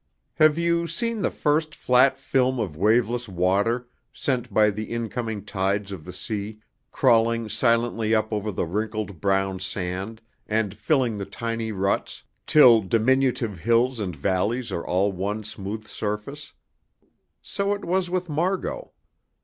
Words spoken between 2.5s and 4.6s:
of waveless water, sent